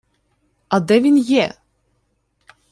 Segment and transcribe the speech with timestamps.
[0.69, 1.53] —А де він є?